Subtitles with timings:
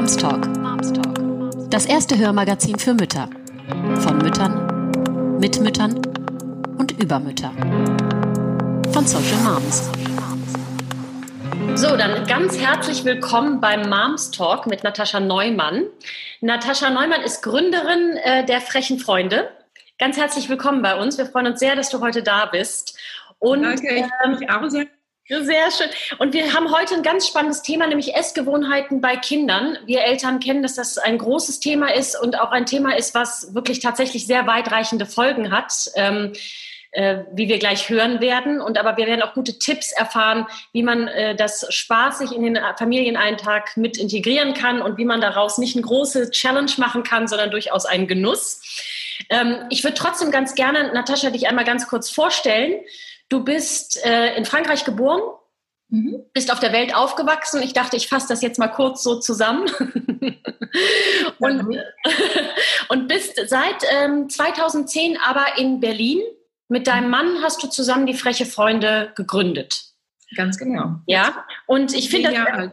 [0.00, 0.48] Moms Talk.
[1.68, 3.28] Das erste Hörmagazin für Mütter.
[3.98, 6.00] Von Müttern, mit Müttern
[6.78, 7.52] und über Mütter.
[8.94, 9.90] Von Social Moms.
[11.74, 15.84] So, dann ganz herzlich willkommen beim Moms Talk mit Natascha Neumann.
[16.40, 19.50] Natascha Neumann ist Gründerin äh, der Frechen Freunde.
[19.98, 21.18] Ganz herzlich willkommen bei uns.
[21.18, 22.98] Wir freuen uns sehr, dass du heute da bist.
[23.38, 24.86] Und, Danke, ich ähm, mich auch sehr.
[25.30, 25.86] Sehr schön.
[26.18, 29.78] Und wir haben heute ein ganz spannendes Thema, nämlich Essgewohnheiten bei Kindern.
[29.86, 33.54] Wir Eltern kennen, dass das ein großes Thema ist und auch ein Thema ist, was
[33.54, 35.72] wirklich tatsächlich sehr weitreichende Folgen hat.
[35.94, 36.32] Ähm,
[36.92, 38.60] äh, wie wir gleich hören werden.
[38.60, 42.58] Und aber wir werden auch gute Tipps erfahren, wie man äh, das spaßig in den
[42.76, 47.52] Familieneintag mit integrieren kann und wie man daraus nicht eine große Challenge machen kann, sondern
[47.52, 48.60] durchaus einen Genuss.
[49.28, 52.80] Ähm, ich würde trotzdem ganz gerne, Natascha, dich einmal ganz kurz vorstellen.
[53.30, 55.22] Du bist äh, in Frankreich geboren,
[55.88, 56.24] mhm.
[56.34, 57.62] bist auf der Welt aufgewachsen.
[57.62, 59.70] Ich dachte, ich fasse das jetzt mal kurz so zusammen.
[61.38, 61.78] und,
[62.88, 66.20] und bist seit ähm, 2010 aber in Berlin.
[66.68, 67.10] Mit deinem mhm.
[67.10, 69.86] Mann hast du zusammen die Freche Freunde gegründet.
[70.36, 70.96] Ganz genau.
[71.06, 72.70] Ja, und ich finde das.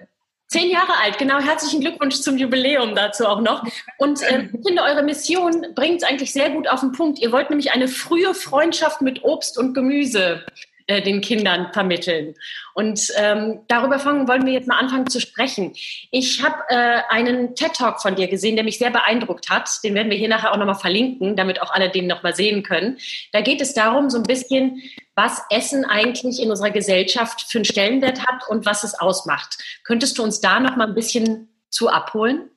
[0.47, 1.39] Zehn Jahre alt, genau.
[1.39, 3.63] Herzlichen Glückwunsch zum Jubiläum dazu auch noch.
[3.97, 7.19] Und äh, ich finde, eure Mission bringt es eigentlich sehr gut auf den Punkt.
[7.19, 10.45] Ihr wollt nämlich eine frühe Freundschaft mit Obst und Gemüse
[10.87, 12.33] äh, den Kindern vermitteln.
[12.73, 15.73] Und ähm, darüber fangen, wollen wir jetzt mal anfangen zu sprechen.
[16.11, 19.69] Ich habe äh, einen TED-Talk von dir gesehen, der mich sehr beeindruckt hat.
[19.83, 22.97] Den werden wir hier nachher auch nochmal verlinken, damit auch alle den nochmal sehen können.
[23.33, 24.81] Da geht es darum, so ein bisschen,
[25.13, 29.57] was Essen eigentlich in unserer Gesellschaft für einen Stellenwert hat und was es ausmacht.
[29.83, 32.49] Könntest du uns da nochmal ein bisschen zu abholen?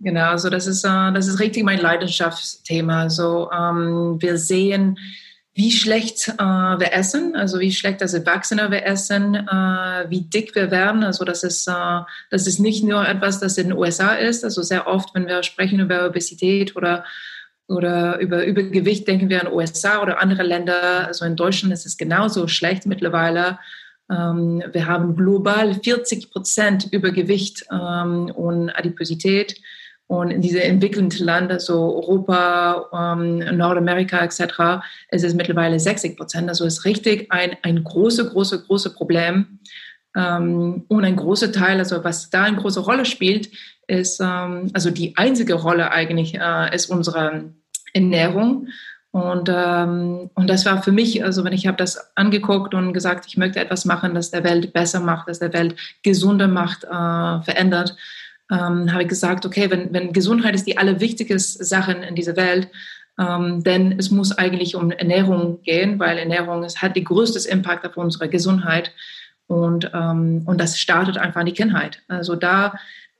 [0.00, 3.10] Genau, also das ist, äh, das ist richtig mein Leidenschaftsthema.
[3.10, 4.98] So, ähm, wir sehen,
[5.58, 10.54] wie schlecht äh, wir essen, also wie schlecht als Erwachsene wir essen, äh, wie dick
[10.54, 11.02] wir werden.
[11.02, 14.44] Also das ist, äh, das ist nicht nur etwas, das in den USA ist.
[14.44, 17.04] Also sehr oft, wenn wir sprechen über Obesität oder,
[17.66, 21.08] oder über Übergewicht, denken wir an USA oder andere Länder.
[21.08, 23.58] Also in Deutschland ist es genauso schlecht mittlerweile.
[24.08, 29.60] Ähm, wir haben global 40 Prozent Übergewicht ähm, und Adiposität.
[30.08, 36.48] Und in diese entwickelnden Länder, so Europa, ähm, Nordamerika etc., ist es mittlerweile 60 Prozent.
[36.48, 39.60] Also ist richtig ein, ein großes, großes, großes Problem.
[40.16, 43.50] Ähm, und ein großer Teil, also was da eine große Rolle spielt,
[43.86, 47.52] ist, ähm, also die einzige Rolle eigentlich, äh, ist unsere
[47.92, 48.68] Ernährung.
[49.10, 53.26] Und, ähm, und das war für mich, also wenn ich habe das angeguckt und gesagt,
[53.26, 57.42] ich möchte etwas machen, das der Welt besser macht, das der Welt gesunder macht, äh,
[57.44, 57.94] verändert,
[58.50, 62.68] ähm, habe ich gesagt, okay, wenn, wenn Gesundheit ist die allerwichtigste Sache in dieser Welt,
[63.18, 67.86] ähm, denn es muss eigentlich um Ernährung gehen, weil Ernährung ist, hat den größten Impact
[67.86, 68.92] auf unsere Gesundheit
[69.46, 72.02] und, ähm, und das startet einfach in die Kindheit.
[72.08, 72.74] Also da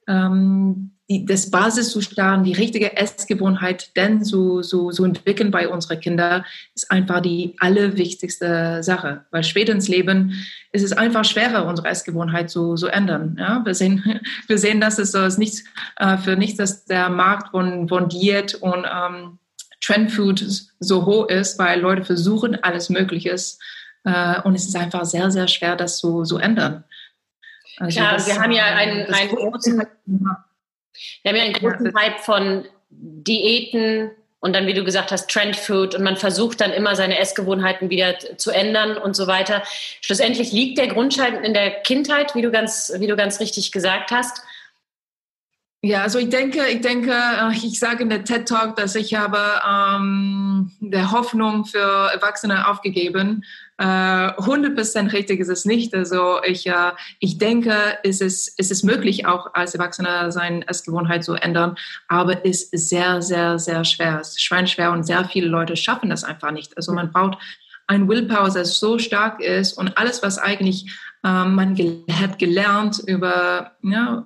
[0.09, 6.45] ähm, die, das Basiszustand, die richtige Essgewohnheit denn so, so, so entwickeln bei unseren Kindern,
[6.75, 9.25] ist einfach die allerwichtigste Sache.
[9.31, 10.35] Weil später ins Leben
[10.73, 13.37] ist es einfach schwerer, unsere Essgewohnheit zu, zu ändern.
[13.39, 15.65] Ja, wir sehen, wir sehen, dass es so ist nicht,
[15.97, 19.39] äh, für nichts, dass der Markt von, von Diät und ähm,
[19.81, 20.45] Trendfood
[20.81, 23.35] so hoch ist, weil Leute versuchen alles Mögliche.
[24.05, 26.85] Äh, und es ist einfach sehr, sehr schwer, das zu, zu ändern.
[27.79, 29.79] Also Klar, das, wir haben ja einen, einen großen
[31.23, 35.95] wir haben ja einen großen Hype von Diäten und dann, wie du gesagt hast, Trendfood
[35.95, 39.63] und man versucht dann immer seine Essgewohnheiten wieder zu ändern und so weiter.
[40.01, 44.11] Schlussendlich liegt der Grundschein in der Kindheit, wie du ganz, wie du ganz richtig gesagt
[44.11, 44.43] hast.
[45.81, 49.15] Ja, also ich denke, ich denke, äh, ich sage in der TED Talk, dass ich
[49.15, 53.45] habe ähm, der Hoffnung für Erwachsene aufgegeben.
[53.79, 55.95] Äh, 100% richtig ist es nicht.
[55.95, 61.23] Also ich, äh, ich denke, es ist, es ist möglich, auch als Erwachsener seine Essgewohnheit
[61.23, 61.77] zu ändern,
[62.09, 64.19] aber es ist sehr, sehr, sehr schwer.
[64.21, 66.77] Es ist schweinschwer und sehr viele Leute schaffen das einfach nicht.
[66.77, 67.39] Also man braucht
[67.87, 70.91] ein Willpower, das so stark ist und alles, was eigentlich
[71.25, 74.25] ähm, man gel hat gelernt über ja,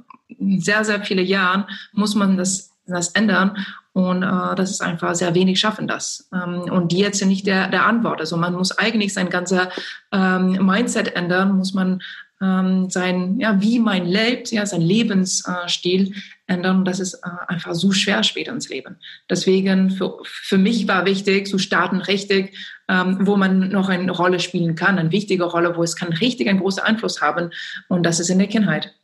[0.59, 3.57] sehr, sehr viele Jahren, muss man das, das ändern.
[3.93, 6.29] Und äh, das ist einfach sehr wenig schaffen das.
[6.33, 8.21] Ähm, und die jetzt sind nicht der, der Antwort.
[8.21, 9.71] Also man muss eigentlich sein ganzer
[10.13, 12.01] ähm, Mindset ändern, muss man
[12.41, 16.15] ähm, sein, ja, wie man lebt, ja, sein Lebensstil
[16.47, 16.79] ändern.
[16.79, 18.97] Und das ist äh, einfach so schwer später ins Leben.
[19.31, 22.57] Deswegen für, für mich war wichtig, zu starten richtig,
[22.89, 26.49] ähm, wo man noch eine Rolle spielen kann, eine wichtige Rolle, wo es kann richtig
[26.49, 27.51] einen großen Einfluss haben.
[27.89, 28.95] Und das ist in der Kindheit.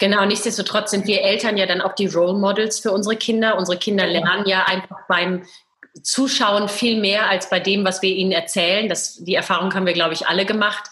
[0.00, 3.56] Genau, nichtsdestotrotz sind wir Eltern ja dann auch die Role Models für unsere Kinder.
[3.56, 5.44] Unsere Kinder lernen ja einfach beim
[6.02, 8.88] Zuschauen viel mehr als bei dem, was wir ihnen erzählen.
[8.88, 10.84] Das, die Erfahrung haben wir, glaube ich, alle gemacht.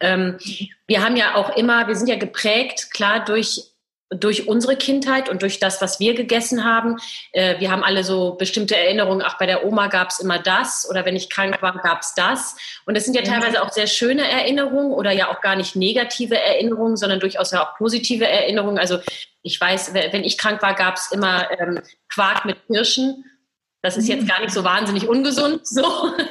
[0.00, 0.38] Ähm,
[0.86, 3.71] wir haben ja auch immer, wir sind ja geprägt, klar, durch
[4.14, 6.96] durch unsere Kindheit und durch das, was wir gegessen haben.
[7.32, 10.88] Äh, wir haben alle so bestimmte Erinnerungen, ach, bei der Oma gab es immer das
[10.88, 12.56] oder wenn ich krank war, gab es das.
[12.84, 16.38] Und das sind ja teilweise auch sehr schöne Erinnerungen oder ja auch gar nicht negative
[16.38, 18.78] Erinnerungen, sondern durchaus ja auch positive Erinnerungen.
[18.78, 18.98] Also
[19.42, 23.24] ich weiß, wenn ich krank war, gab es immer ähm, Quark mit Kirschen.
[23.82, 25.62] Das ist jetzt gar nicht so wahnsinnig ungesund.
[25.66, 25.82] So.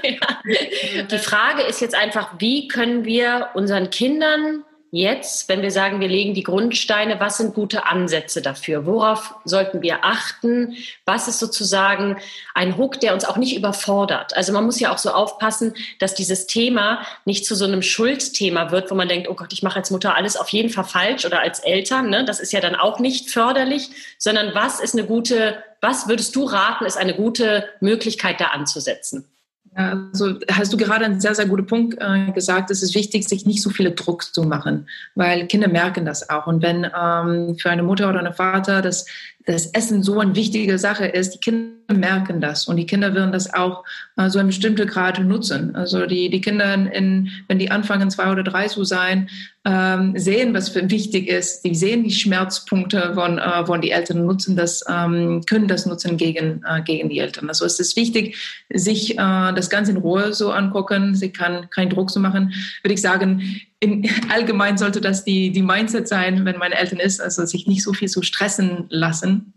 [0.03, 1.03] ja.
[1.03, 6.09] Die Frage ist jetzt einfach, wie können wir unseren Kindern jetzt, wenn wir sagen, wir
[6.09, 8.85] legen die Grundsteine, was sind gute Ansätze dafür?
[8.85, 10.75] Worauf sollten wir achten?
[11.05, 12.17] Was ist sozusagen
[12.53, 14.35] ein Hook, der uns auch nicht überfordert?
[14.35, 18.71] Also man muss ja auch so aufpassen, dass dieses Thema nicht zu so einem Schuldthema
[18.71, 21.25] wird, wo man denkt, oh Gott, ich mache als Mutter alles auf jeden Fall falsch
[21.25, 22.09] oder als Eltern.
[22.09, 22.25] Ne?
[22.25, 26.43] Das ist ja dann auch nicht förderlich, sondern was ist eine gute, was würdest du
[26.43, 29.25] raten, ist eine gute Möglichkeit da anzusetzen?
[29.73, 32.71] Also hast du gerade einen sehr, sehr guten Punkt äh, gesagt.
[32.71, 36.45] Es ist wichtig, sich nicht so viele Druck zu machen, weil Kinder merken das auch.
[36.45, 39.05] Und wenn ähm, für eine Mutter oder einen Vater das
[39.45, 43.31] das Essen so eine wichtige Sache ist, die Kinder merken das und die Kinder werden
[43.31, 43.83] das auch
[44.17, 45.75] äh, so in bestimmte Grad nutzen.
[45.75, 49.29] Also die, die Kinder, in, wenn die anfangen, zwei oder drei zu sein,
[49.65, 51.63] ähm, sehen, was für wichtig ist.
[51.63, 56.17] Die sehen die Schmerzpunkte von, äh, von die Eltern nutzen das, ähm, können das nutzen
[56.17, 57.47] gegen, äh, gegen die Eltern.
[57.47, 58.37] Also es ist wichtig,
[58.73, 62.53] sich äh, das Ganze in Ruhe so angucken, sich kann keinen Druck zu machen.
[62.81, 67.19] Würde ich sagen, in, allgemein sollte das die, die Mindset sein, wenn meine Eltern ist,
[67.19, 69.53] also sich nicht so viel zu stressen lassen.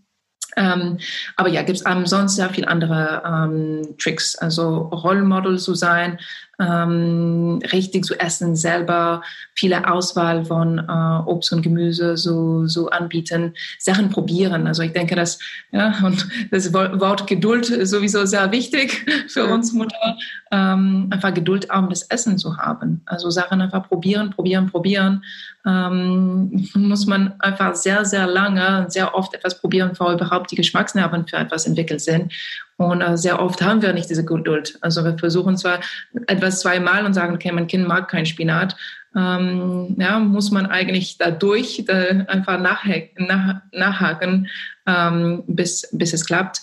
[0.56, 0.99] Ähm,
[1.37, 4.37] aber ja, gibt es sonst sehr viele andere ähm, Tricks.
[4.37, 6.19] Also Rollmodel zu sein,
[6.61, 9.23] ähm, richtig zu essen, selber
[9.55, 14.67] viele Auswahl von äh, Obst und Gemüse so, so anbieten, Sachen probieren.
[14.67, 15.39] Also ich denke, dass
[15.73, 20.17] ja und das Wort Geduld ist sowieso sehr wichtig für uns Mutter,
[20.51, 23.03] ähm, einfach Geduld auch um das Essen zu haben.
[23.07, 25.25] Also Sachen einfach probieren, probieren, probieren.
[25.67, 31.27] Ähm, muss man einfach sehr, sehr lange, sehr oft etwas probieren, bevor überhaupt die Geschmacksnerven
[31.27, 32.33] für etwas entwickelt sind.
[32.76, 34.79] Und äh, sehr oft haben wir nicht diese Geduld.
[34.81, 35.81] Also wir versuchen zwar
[36.26, 38.76] etwas zweimal und sagen, okay, mein Kind mag kein Spinat.
[39.17, 44.49] Ähm, ja, muss man eigentlich dadurch da einfach nachhaken, nach, nachhaken
[44.87, 46.62] ähm, bis, bis es klappt.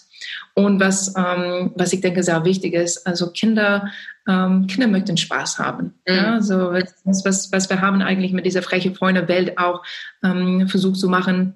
[0.53, 3.89] Und was, ähm, was ich denke sehr wichtig ist, also Kinder,
[4.27, 5.93] ähm, Kinder möchten Spaß haben.
[6.07, 6.13] Mhm.
[6.13, 6.73] Ja, also
[7.05, 9.83] was, was, was wir haben eigentlich mit dieser freche Freunde Welt auch
[10.23, 11.55] ähm, versucht zu machen,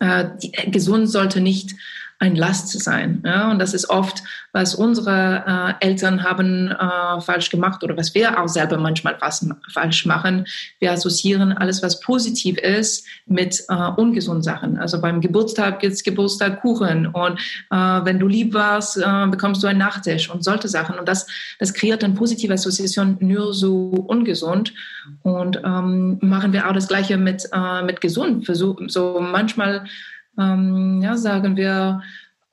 [0.00, 1.74] äh, die, gesund sollte nicht
[2.18, 3.22] ein Last sein.
[3.24, 3.50] Ja?
[3.50, 4.22] Und das ist oft,
[4.52, 9.46] was unsere äh, Eltern haben äh, falsch gemacht oder was wir auch selber manchmal fast
[9.72, 10.46] falsch machen.
[10.78, 14.78] Wir assoziieren alles, was positiv ist, mit äh, ungesunden Sachen.
[14.78, 17.40] Also beim Geburtstag gibt es Geburtstagkuchen und
[17.70, 20.98] äh, wenn du lieb warst, äh, bekommst du einen Nachtisch und solche Sachen.
[20.98, 21.26] Und das,
[21.58, 24.72] das kreiert eine positive Assoziation nur so ungesund.
[25.22, 28.46] Und ähm, machen wir auch das Gleiche mit, äh, mit gesund.
[28.46, 29.84] Versuch, so manchmal
[30.38, 32.02] ähm, ja, sagen wir,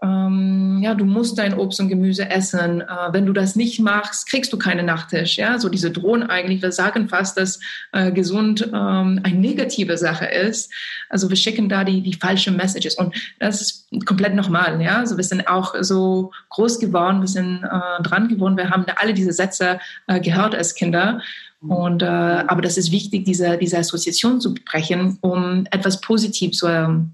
[0.04, 2.82] ähm, ja, du musst dein Obst und Gemüse essen.
[2.82, 5.38] Äh, wenn du das nicht machst, kriegst du keinen Nachtisch.
[5.38, 6.62] Ja, so diese Drohnen eigentlich.
[6.62, 7.60] Wir sagen fast, dass
[7.92, 10.74] äh, gesund ähm, eine negative Sache ist.
[11.10, 14.82] Also wir schicken da die, die falschen Messages und das ist komplett normal.
[14.82, 18.58] Ja, also wir sind auch so groß geworden, wir sind äh, dran geworden.
[18.58, 21.22] Wir haben alle diese Sätze äh, gehört als Kinder.
[21.62, 26.68] Und, äh, aber das ist wichtig, diese, diese Assoziation zu brechen, um etwas positiv zu,
[26.68, 27.12] ähm,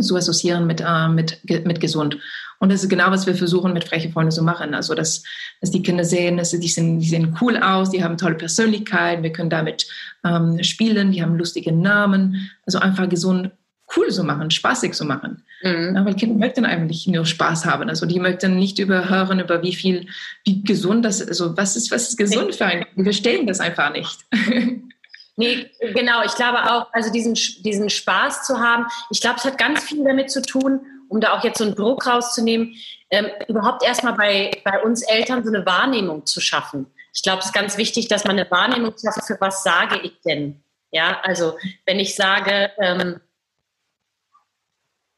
[0.00, 2.18] zu assoziieren mit, äh, mit, mit gesund.
[2.58, 4.74] Und das ist genau, was wir versuchen mit Freche Freunde zu machen.
[4.74, 5.22] Also, dass,
[5.60, 9.22] dass die Kinder sehen, dass die, sind, die sehen cool aus, die haben tolle Persönlichkeit,
[9.22, 9.86] wir können damit
[10.24, 12.50] ähm, spielen, die haben lustige Namen.
[12.66, 13.50] Also einfach gesund
[13.96, 15.42] cool zu machen, spaßig zu machen.
[15.62, 15.94] Mhm.
[15.94, 17.88] Ja, weil Kinder möchten eigentlich nur Spaß haben.
[17.88, 20.06] Also die möchten nicht überhören, über wie viel,
[20.44, 21.28] wie gesund das ist.
[21.28, 22.86] Also was ist, was ist gesund für einen?
[22.94, 24.24] Wir verstehen das einfach nicht.
[25.36, 26.22] Nee, genau.
[26.24, 30.04] Ich glaube auch, also diesen, diesen Spaß zu haben, ich glaube, es hat ganz viel
[30.04, 32.74] damit zu tun, um da auch jetzt so einen Druck rauszunehmen,
[33.10, 36.86] ähm, überhaupt erstmal bei, bei uns Eltern so eine Wahrnehmung zu schaffen.
[37.12, 40.20] Ich glaube, es ist ganz wichtig, dass man eine Wahrnehmung schafft, für was sage ich
[40.24, 40.62] denn?
[40.90, 43.20] Ja, also wenn ich sage, ähm,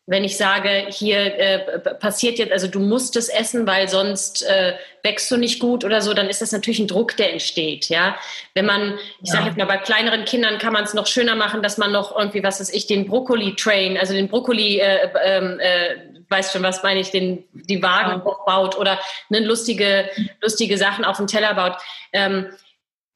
[0.09, 4.75] wenn ich sage, hier äh, passiert jetzt, also du musst es essen, weil sonst äh,
[5.03, 7.89] wächst du nicht gut oder so, dann ist das natürlich ein Druck, der entsteht.
[7.89, 8.17] Ja,
[8.55, 9.35] wenn man, ich ja.
[9.35, 12.17] sage jetzt mal, bei kleineren Kindern kann man es noch schöner machen, dass man noch
[12.17, 15.97] irgendwie, was weiß ich, den Brokkoli-Train, also den Brokkoli, äh, ähm, äh,
[16.29, 18.25] weiß schon, was meine ich, den die Wagen ja.
[18.25, 20.09] aufbaut oder ne, lustige
[20.41, 21.77] lustige Sachen auf dem Teller baut.
[22.13, 22.47] Ähm,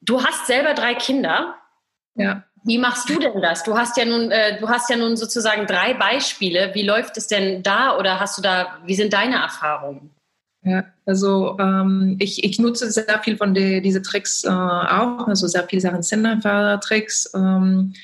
[0.00, 1.56] du hast selber drei Kinder.
[2.16, 2.44] Ja.
[2.64, 3.62] Wie machst du denn das?
[3.64, 6.70] Du hast ja nun, äh, du hast ja nun sozusagen drei Beispiele.
[6.74, 10.10] Wie läuft es denn da oder hast du da, wie sind deine Erfahrungen?
[10.62, 15.46] Ja, also ähm, ich, ich nutze sehr viel von die, diese Tricks äh, auch, also
[15.46, 17.32] sehr viele Sachen sind einfach Tricks.
[17.34, 17.94] Ähm,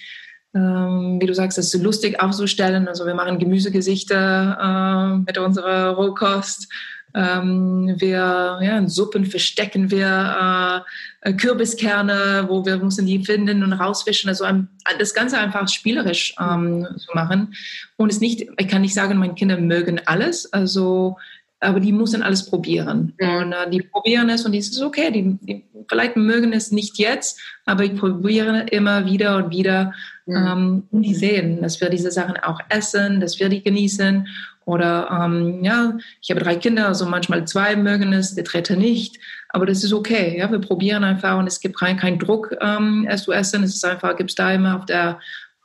[0.56, 2.88] ähm, wie du sagst, das lustig aufzustellen.
[2.88, 6.68] Also wir machen Gemüsegesichter äh, mit unserer Rohkost.
[7.16, 10.84] Ähm, wir ja, in Suppen verstecken wir
[11.22, 14.28] äh, Kürbiskerne, wo wir müssen die finden und rausfischen.
[14.28, 14.68] Also ein,
[14.98, 17.54] das Ganze einfach spielerisch ähm, zu machen.
[17.96, 20.52] Und es nicht, ich kann nicht sagen, meine Kinder mögen alles.
[20.52, 21.16] Also
[21.60, 23.14] aber die müssen alles probieren.
[23.18, 25.10] Und äh, die probieren es und es ist okay.
[25.10, 29.92] Die, die, vielleicht mögen es nicht jetzt, aber ich probiere immer wieder und wieder.
[30.26, 34.26] Ähm, und die sehen, dass wir diese Sachen auch essen, dass wir die genießen.
[34.66, 39.18] Oder ähm, ja, ich habe drei Kinder, also manchmal zwei mögen es, der dritte nicht.
[39.48, 40.36] Aber das ist okay.
[40.36, 43.62] Ja, wir probieren einfach und es gibt keinen kein Druck, ähm, es zu essen.
[43.62, 45.20] Es ist einfach, gibt es da immer auf der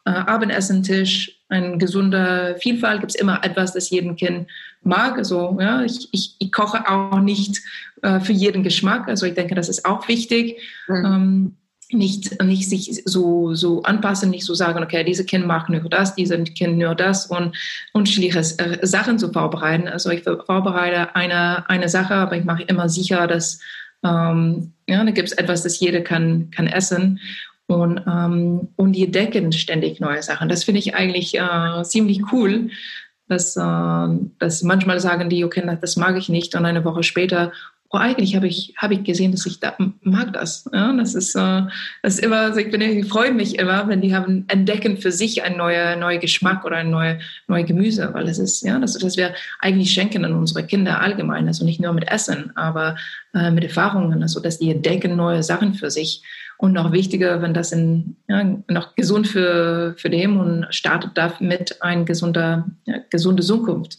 [0.05, 4.48] äh, Abendessentisch eine gesunde Vielfalt, gibt es immer etwas, das jeden Kind
[4.84, 5.17] mag.
[5.17, 7.60] Also ja, ich, ich, ich koche auch nicht
[8.03, 9.08] äh, für jeden Geschmack.
[9.08, 10.62] Also ich denke, das ist auch wichtig.
[10.88, 11.05] Mhm.
[11.05, 11.58] Ähm,
[11.94, 16.16] nicht, nicht sich so, so anpassen, nicht so sagen, okay, diese Kind mag nur das,
[16.16, 17.56] diese Kind nur das und
[17.94, 19.88] unterschiedliche äh, Sachen zu vorbereiten.
[19.88, 23.60] Also ich vorbereite eine, eine Sache, aber ich mache immer sicher, dass
[24.04, 27.20] ähm, ja, da gibt es etwas, das jeder kann, kann essen.
[27.68, 30.50] Und, ähm, und die entdecken ständig neue Sachen.
[30.50, 32.70] Das finde ich eigentlich äh, ziemlich cool,
[33.30, 34.08] dass, äh,
[34.40, 36.54] dass manchmal sagen die, okay, das mag ich nicht.
[36.56, 37.54] Und eine Woche später,
[37.92, 40.70] oh, eigentlich habe ich, habe ich gesehen, dass ich da, mag das.
[40.74, 41.64] Ja, das ist, äh,
[42.02, 45.44] das ist immer, ich, bin, ich freue mich immer, wenn die haben, entdecken für sich
[45.44, 49.18] einen neuen neue Geschmack oder ein neue, neue Gemüse, weil es ist, ja, das, das
[49.18, 52.96] wir eigentlich schenken an unsere Kinder allgemein, also nicht nur mit Essen, aber
[53.34, 56.24] äh, mit Erfahrungen, also dass die entdecken neue Sachen für sich.
[56.58, 61.82] Und noch wichtiger, wenn das in, ja, noch gesund für, für den und startet damit
[61.82, 63.98] eine gesunde, ja, gesunde Zukunft.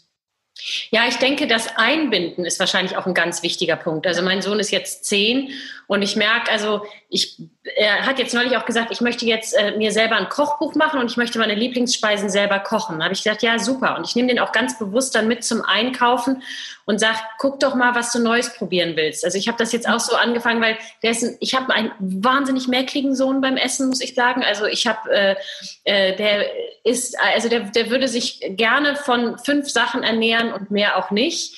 [0.90, 4.06] Ja, ich denke, das Einbinden ist wahrscheinlich auch ein ganz wichtiger Punkt.
[4.06, 5.50] Also mein Sohn ist jetzt zehn
[5.86, 7.38] und ich merke, also ich,
[7.76, 10.98] er hat jetzt neulich auch gesagt, ich möchte jetzt äh, mir selber ein Kochbuch machen
[10.98, 12.98] und ich möchte meine Lieblingsspeisen selber kochen.
[12.98, 13.96] Da habe ich gesagt, ja, super.
[13.96, 16.42] Und ich nehme den auch ganz bewusst dann mit zum Einkaufen
[16.86, 19.24] und sage, guck doch mal, was du Neues probieren willst.
[19.24, 21.92] Also ich habe das jetzt auch so angefangen, weil der ist ein, ich habe einen
[22.00, 24.42] wahnsinnig merkligen Sohn beim Essen, muss ich sagen.
[24.42, 25.36] Also ich habe, äh,
[25.84, 26.46] äh, der
[26.82, 31.54] ist, also der, der würde sich gerne von fünf Sachen ernähren und mehr auch nicht.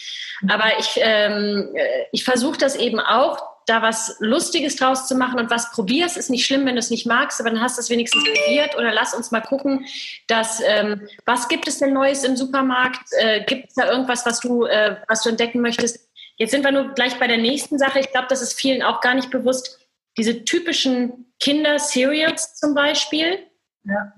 [0.50, 5.38] Aber ich, ähm, äh, ich versuche das eben auch, da was Lustiges draus zu machen
[5.38, 7.80] und was probierst, ist nicht schlimm, wenn du es nicht magst, aber dann hast du
[7.80, 9.86] es wenigstens probiert oder lass uns mal gucken,
[10.26, 13.08] dass, ähm, was gibt es denn Neues im Supermarkt?
[13.18, 16.08] Äh, gibt es da irgendwas, was du, äh, was du entdecken möchtest?
[16.36, 18.00] Jetzt sind wir nur gleich bei der nächsten Sache.
[18.00, 19.78] Ich glaube, das ist vielen auch gar nicht bewusst.
[20.18, 23.38] Diese typischen Kinder-Cereals zum Beispiel.
[23.84, 24.12] Ja.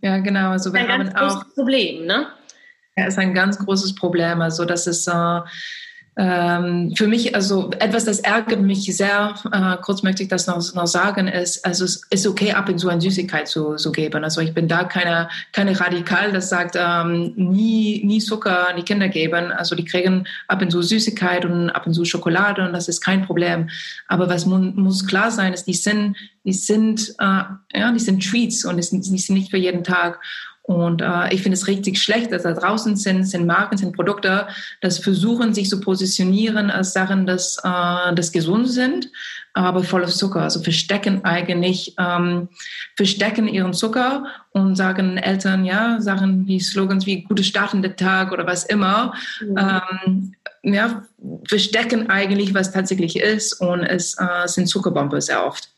[0.00, 0.50] Ja, genau.
[0.50, 2.28] Also wir ein haben auch Problem, ne?
[2.96, 4.40] Ja, ist ein ganz großes Problem.
[4.40, 5.40] Also das ist äh,
[6.20, 10.74] ähm, für mich, also etwas, das ärgert mich sehr, äh, kurz möchte ich das noch,
[10.74, 14.24] noch sagen, ist, also es ist okay, ab und zu eine Süßigkeit zu, zu geben.
[14.24, 18.82] Also ich bin da keine, keine Radikal, das sagt, ähm, nie, nie Zucker an die
[18.82, 19.52] Kinder geben.
[19.52, 23.00] Also die kriegen ab und zu Süßigkeit und ab und zu Schokolade und das ist
[23.00, 23.70] kein Problem.
[24.08, 27.42] Aber was mun, muss klar sein, ist, die sind, die sind, äh,
[27.78, 30.18] ja, die sind Treats und die sind, die sind nicht für jeden Tag.
[30.68, 34.48] Und äh, ich finde es richtig schlecht, dass da draußen sind, sind Marken, sind Produkte,
[34.82, 39.10] das versuchen, sich zu positionieren als Sachen, dass äh, das gesund sind,
[39.54, 40.42] aber voller Zucker.
[40.42, 42.50] Also verstecken eigentlich, ähm,
[42.96, 47.96] verstecken ihren Zucker und sagen Eltern, ja, Sachen wie Slogans wie gute Start in den
[47.96, 49.14] Tag oder was immer.
[49.40, 49.56] Mhm.
[49.56, 50.34] Ähm,
[50.64, 51.02] ja,
[51.46, 55.70] verstecken eigentlich, was tatsächlich ist und es äh, sind Zuckerbombe sehr oft.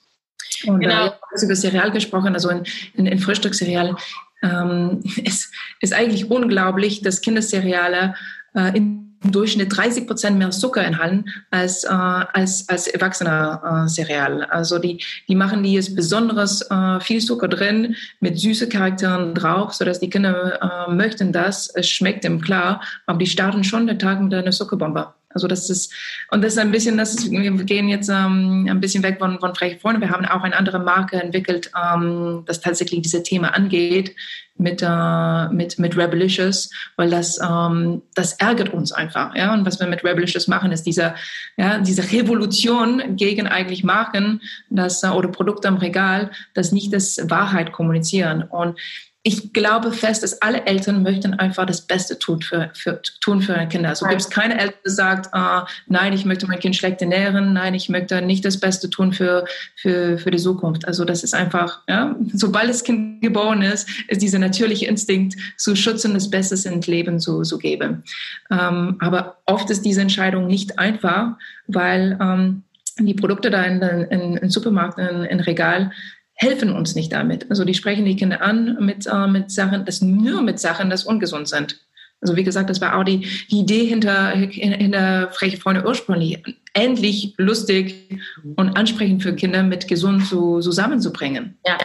[0.67, 1.07] Und genau.
[1.07, 3.95] äh, über Cereal gesprochen, also in, in, in Frühstückscereal
[4.43, 8.15] ähm, es ist eigentlich unglaublich, dass Kindercereale
[8.55, 14.47] äh, im Durchschnitt 30 Prozent mehr Zucker enthalten als, äh, als, als erwachsene äh.
[14.51, 19.75] Also die, die machen die jetzt besonderes äh, viel Zucker drin mit süße Charakteren drauf,
[19.75, 21.69] sodass die Kinder äh, möchten das.
[21.69, 25.13] Es schmeckt dem klar, aber die starten schon den Tag mit einer Zuckerbombe.
[25.33, 25.93] Also das ist,
[26.31, 29.39] und das ist ein bisschen, das ist, wir gehen jetzt ähm, ein bisschen weg von,
[29.39, 30.01] von Freche Freunde.
[30.01, 34.17] Wir haben auch eine andere Marke entwickelt, ähm, das tatsächlich diese Thema angeht
[34.57, 39.35] mit, äh, mit, mit Rebelicious, weil das, ähm, das ärgert uns einfach.
[39.37, 39.55] Ja?
[39.55, 41.15] Und was wir mit Rebelicious machen, ist diese,
[41.57, 47.31] ja, diese Revolution gegen eigentlich Marken das, äh, oder Produkte am Regal, das nicht das
[47.31, 48.43] Wahrheit kommunizieren.
[48.43, 48.79] Und
[49.23, 53.53] ich glaube fest, dass alle Eltern möchten einfach das Beste tun für, für, tun für
[53.53, 53.91] ihre Kinder.
[53.91, 57.53] Also gibt es keine Eltern, die sagt, ah, nein, ich möchte mein Kind schlecht ernähren,
[57.53, 59.45] nein, ich möchte nicht das Beste tun für,
[59.77, 60.87] für, für die Zukunft.
[60.87, 65.77] Also das ist einfach, ja, sobald das Kind geboren ist, ist dieser natürliche Instinkt zu
[65.77, 68.05] schützen, das Beste ins Leben zu, zu geben.
[68.51, 71.33] Ähm, aber oft ist diese Entscheidung nicht einfach,
[71.67, 72.63] weil ähm,
[72.99, 75.93] die Produkte da in, in, in Supermarkt, in, in Regal,
[76.41, 77.51] helfen uns nicht damit.
[77.51, 81.05] Also die sprechen die Kinder an mit, äh, mit Sachen, das nur mit Sachen, das
[81.05, 81.79] ungesund sind.
[82.23, 86.43] Also wie gesagt, das war auch die, die Idee hinter, hinter Freche Freunde ursprünglich.
[86.73, 88.21] Endlich lustig
[88.57, 91.59] und ansprechend für Kinder mit gesund zu, zusammenzubringen.
[91.67, 91.79] Ja.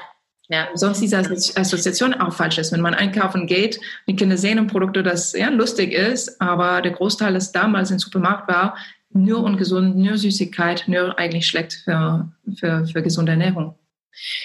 [0.47, 0.67] Ja.
[0.75, 2.71] Sonst diese Assoziation auch falsch ist.
[2.71, 6.91] Wenn man einkaufen geht, die Kinder sehen ein Produkt, das ja lustig ist, aber der
[6.91, 8.77] Großteil, das damals im Supermarkt war,
[9.09, 13.73] nur ungesund, nur Süßigkeit, nur eigentlich schlecht für, für, für gesunde Ernährung.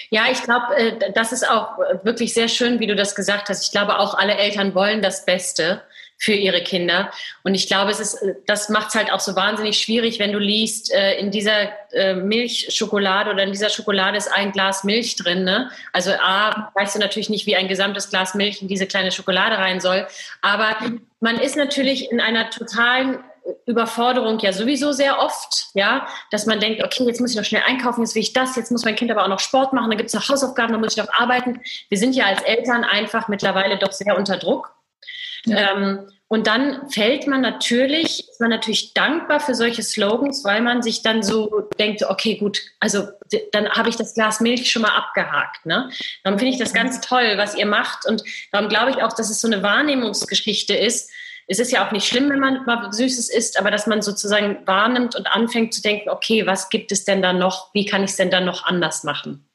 [0.09, 3.63] Ja, ich glaube, äh, das ist auch wirklich sehr schön, wie du das gesagt hast.
[3.63, 5.81] Ich glaube, auch alle Eltern wollen das Beste
[6.21, 7.11] für ihre Kinder.
[7.43, 10.37] Und ich glaube, es ist, das macht es halt auch so wahnsinnig schwierig, wenn du
[10.37, 15.43] liest, äh, in dieser äh, Milchschokolade oder in dieser Schokolade ist ein Glas Milch drin.
[15.43, 15.71] Ne?
[15.93, 19.57] Also A, weißt du natürlich nicht, wie ein gesamtes Glas Milch in diese kleine Schokolade
[19.57, 20.05] rein soll.
[20.43, 20.75] Aber
[21.21, 23.17] man ist natürlich in einer totalen
[23.65, 27.63] Überforderung ja sowieso sehr oft, ja, dass man denkt, okay, jetzt muss ich noch schnell
[27.65, 29.97] einkaufen, jetzt will ich das, jetzt muss mein Kind aber auch noch Sport machen, dann
[29.97, 31.61] gibt es noch Hausaufgaben, dann muss ich noch arbeiten.
[31.89, 34.75] Wir sind ja als Eltern einfach mittlerweile doch sehr unter Druck.
[35.45, 35.71] Ja.
[35.71, 40.81] Ähm, und dann fällt man natürlich, ist man natürlich dankbar für solche Slogans, weil man
[40.81, 43.09] sich dann so denkt, okay, gut, also
[43.51, 45.65] dann habe ich das Glas Milch schon mal abgehakt.
[45.65, 45.89] Ne?
[46.23, 48.05] Darum finde ich das ganz toll, was ihr macht.
[48.05, 51.11] Und darum glaube ich auch, dass es so eine Wahrnehmungsgeschichte ist,
[51.47, 54.57] es ist ja auch nicht schlimm, wenn man mal Süßes isst, aber dass man sozusagen
[54.65, 57.73] wahrnimmt und anfängt zu denken, okay, was gibt es denn da noch?
[57.73, 59.45] Wie kann ich es denn dann noch anders machen?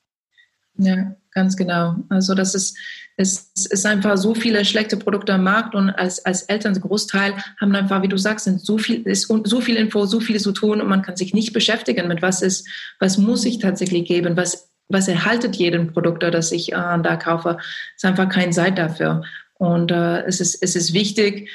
[0.79, 1.97] Ja, ganz genau.
[2.11, 2.77] Also das ist,
[3.17, 7.75] es ist einfach so viele schlechte Produkte am Markt und als, als Eltern Großteil haben
[7.75, 10.83] einfach, wie du sagst, sind so viel, ist so viel Info, so viel zu tun
[10.83, 14.69] und man kann sich nicht beschäftigen mit was ist, was muss ich tatsächlich geben, was,
[14.89, 17.57] was erhaltet jeden Produkt, das ich äh, da kaufe.
[17.95, 19.23] Ist einfach keine Zeit dafür.
[19.55, 21.49] Und äh, es, ist, es ist wichtig,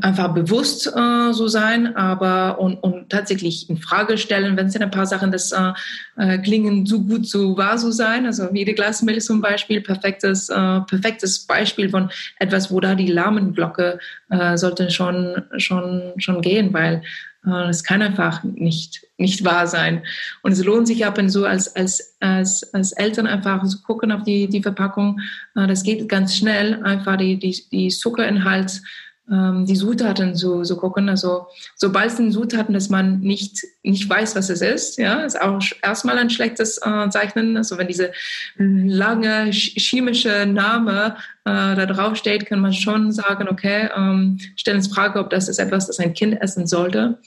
[0.00, 4.90] einfach bewusst äh, so sein, aber und, und tatsächlich in Frage stellen, wenn es ein
[4.90, 5.72] paar Sachen das äh,
[6.16, 8.26] äh, klingen so gut so wahr so sein.
[8.26, 13.98] Also jede Glasmilch zum Beispiel, perfektes äh, perfektes Beispiel von etwas, wo da die Lahmenglocke
[14.30, 17.02] äh, sollte schon schon schon gehen, weil
[17.46, 20.02] äh, es kann einfach nicht nicht wahr sein.
[20.42, 24.12] Und es lohnt sich ab und zu als als als als Eltern einfach zu gucken
[24.12, 25.20] auf die die Verpackung.
[25.54, 28.82] Äh, das geht ganz schnell, einfach die die die Zuckerinhalt
[29.30, 31.08] ähm, die Zutaten zu, zu gucken.
[31.08, 35.60] Also sobald es Zutaten, dass man nicht, nicht weiß, was es ist, ja, ist auch
[35.82, 37.56] erstmal ein schlechtes äh, Zeichnen.
[37.56, 38.12] Also wenn diese
[38.56, 44.88] lange chemische Name äh, da drauf steht, kann man schon sagen, okay, ähm, stellen uns
[44.88, 47.18] Frage, ob das ist etwas, das ein Kind essen sollte.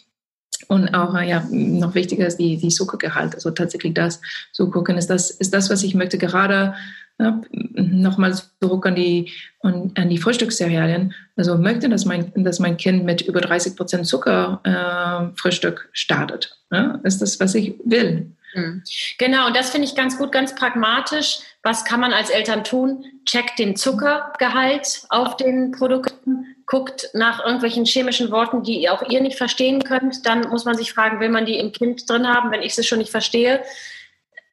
[0.68, 3.36] Und auch, äh, ja, noch wichtiger ist die, die Zuckergehalt.
[3.36, 6.76] Also tatsächlich das zu gucken, ist das, ist das, was ich möchte, gerade
[7.20, 11.14] ja, Nochmal zurück an die, an, an die Frühstückscerealien.
[11.36, 16.58] Also möchte, dass mein, dass mein Kind mit über 30 Prozent Zucker äh, Frühstück startet.
[16.72, 17.00] Ja?
[17.04, 18.32] Ist das, was ich will?
[18.54, 18.84] Hm.
[19.18, 21.40] Genau, und das finde ich ganz gut, ganz pragmatisch.
[21.62, 23.04] Was kann man als Eltern tun?
[23.26, 29.38] Checkt den Zuckergehalt auf den Produkten, guckt nach irgendwelchen chemischen Worten, die auch ihr nicht
[29.38, 30.26] verstehen könnt.
[30.26, 32.84] Dann muss man sich fragen, will man die im Kind drin haben, wenn ich sie
[32.84, 33.62] schon nicht verstehe?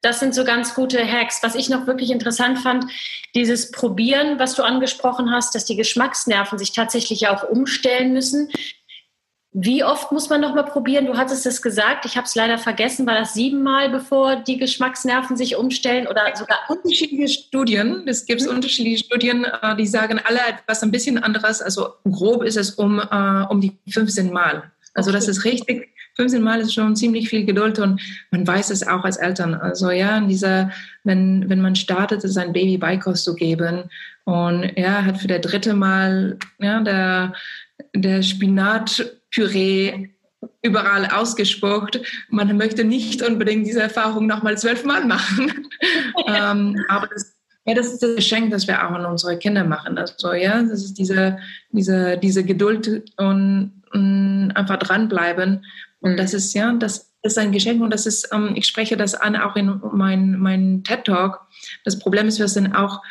[0.02, 1.42] Das sind so ganz gute Hacks.
[1.42, 2.86] Was ich noch wirklich interessant fand,
[3.34, 8.50] dieses Probieren, was du angesprochen hast, dass die Geschmacksnerven sich tatsächlich auch umstellen müssen.
[9.58, 11.06] Wie oft muss man noch mal probieren?
[11.06, 13.06] Du hattest es gesagt, ich habe es leider vergessen.
[13.06, 18.06] War das siebenmal, bevor die Geschmacksnerven sich umstellen oder sogar unterschiedliche Studien?
[18.06, 18.50] Es gibt mhm.
[18.50, 21.62] unterschiedliche Studien, äh, die sagen alle etwas ein bisschen anderes.
[21.62, 24.70] Also grob ist es um, uh, um die 15 Mal.
[24.92, 25.18] Also okay.
[25.18, 28.00] das ist richtig 15 Mal ist schon ziemlich viel Geduld und
[28.30, 29.54] man weiß es auch als Eltern.
[29.54, 30.70] Also ja, dieser,
[31.04, 33.84] wenn, wenn man startet, sein Baby Beikost zu geben
[34.24, 37.34] und ja, hat für der dritte Mal ja, der,
[37.94, 40.08] der Spinatpüree
[40.62, 42.00] überall ausgespuckt.
[42.30, 45.68] Man möchte nicht unbedingt diese Erfahrung nochmal zwölfmal machen.
[46.26, 49.98] ähm, aber das, ja, das ist das Geschenk, das wir auch an unsere Kinder machen.
[49.98, 51.38] Also ja, das ist diese,
[51.72, 55.62] diese, diese Geduld und, und einfach dranbleiben
[56.00, 59.14] und das ist, ja, das ist ein Geschenk und das ist, ähm, ich spreche das
[59.14, 61.40] an auch in meinem mein TED Talk.
[61.84, 63.02] Das Problem ist, wir sind auch,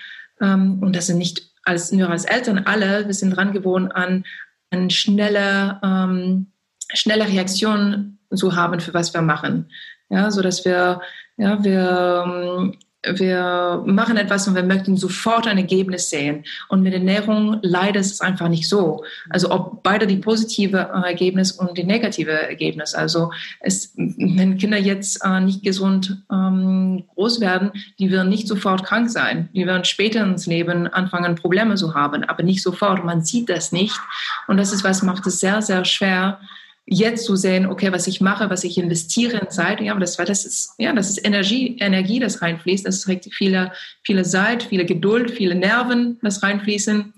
[0.42, 4.24] ähm, und das sind nicht als, nur als Eltern alle, wir sind dran gewohnt an,
[4.72, 6.48] an schnelle, ähm,
[6.94, 9.70] schnelle Reaktionen zu haben, für was wir machen.
[10.10, 11.02] Ja, so dass wir,
[11.38, 12.78] ja, wir ähm,
[13.14, 16.44] wir machen etwas und wir möchten sofort ein Ergebnis sehen.
[16.70, 19.04] Und mit Ernährung leider ist es einfach nicht so.
[19.30, 22.94] Also ob beide die positive äh, Ergebnis und die negative Ergebnis.
[22.94, 28.84] Also es, wenn Kinder jetzt äh, nicht gesund ähm, groß werden, die werden nicht sofort
[28.84, 29.50] krank sein.
[29.54, 33.04] Die werden später ins Leben anfangen, Probleme zu haben, aber nicht sofort.
[33.04, 34.00] Man sieht das nicht.
[34.48, 36.40] Und das ist was macht es sehr, sehr schwer,
[36.86, 40.26] jetzt zu sehen, okay, was ich mache, was ich investiere in Zeit, ja, das war,
[40.26, 43.72] das ist, ja, das ist Energie, Energie, das reinfließt, das ist viele,
[44.04, 47.14] viele Zeit, viele Geduld, viele Nerven, das reinfließen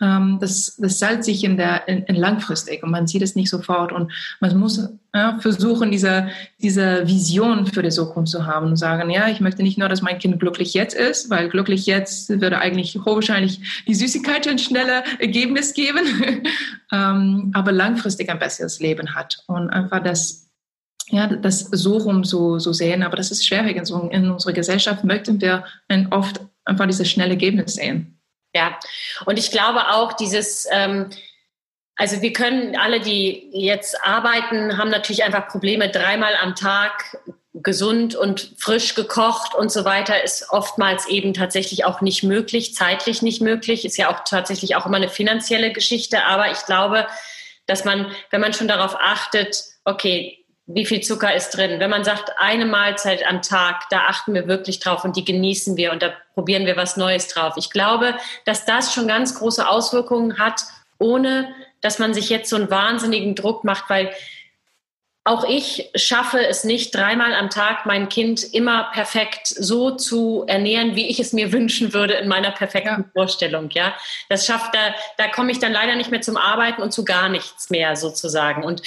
[0.00, 3.48] ähm, das, das zahlt sich in der in, in langfristig und man sieht es nicht
[3.48, 6.28] sofort und man muss ja, versuchen diese
[6.60, 10.02] diese Vision für die Zukunft zu haben und sagen ja ich möchte nicht nur dass
[10.02, 15.02] mein Kind glücklich jetzt ist weil glücklich jetzt würde eigentlich hochwahrscheinlich die Süßigkeit ein schneller
[15.18, 16.04] Ergebnis geben
[16.92, 20.46] ähm, aber langfristig ein besseres Leben hat und einfach das
[21.08, 23.76] ja, das so rum so, so sehen, aber das ist schwierig.
[23.76, 25.64] In, so, in unserer Gesellschaft möchten wir
[26.10, 28.15] oft einfach dieses schnelle Ergebnis sehen.
[28.56, 28.78] Ja,
[29.26, 31.10] und ich glaube auch dieses, ähm,
[31.94, 37.18] also wir können alle, die jetzt arbeiten, haben natürlich einfach Probleme, dreimal am Tag
[37.52, 43.20] gesund und frisch gekocht und so weiter ist oftmals eben tatsächlich auch nicht möglich, zeitlich
[43.20, 47.06] nicht möglich, ist ja auch tatsächlich auch immer eine finanzielle Geschichte, aber ich glaube,
[47.66, 51.78] dass man, wenn man schon darauf achtet, okay, wie viel Zucker ist drin.
[51.78, 55.76] Wenn man sagt, eine Mahlzeit am Tag, da achten wir wirklich drauf und die genießen
[55.76, 57.54] wir und da probieren wir was Neues drauf.
[57.56, 60.62] Ich glaube, dass das schon ganz große Auswirkungen hat,
[60.98, 64.10] ohne dass man sich jetzt so einen wahnsinnigen Druck macht, weil
[65.26, 70.94] auch ich schaffe es nicht, dreimal am Tag mein Kind immer perfekt so zu ernähren,
[70.94, 73.10] wie ich es mir wünschen würde in meiner perfekten ja.
[73.12, 73.70] Vorstellung.
[73.70, 73.96] Ja,
[74.28, 77.28] das schafft da, da komme ich dann leider nicht mehr zum Arbeiten und zu gar
[77.28, 78.62] nichts mehr sozusagen.
[78.62, 78.82] Und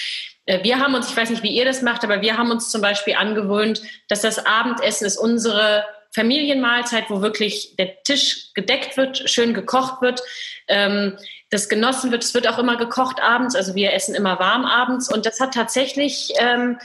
[0.63, 2.81] wir haben uns, ich weiß nicht, wie ihr das macht, aber wir haben uns zum
[2.81, 9.53] Beispiel angewöhnt, dass das Abendessen ist unsere Familienmahlzeit, wo wirklich der Tisch gedeckt wird, schön
[9.53, 10.21] gekocht wird,
[10.67, 11.17] ähm,
[11.51, 12.23] das genossen wird.
[12.23, 15.53] Es wird auch immer gekocht abends, also wir essen immer warm abends und das hat
[15.53, 16.79] tatsächlich ähm,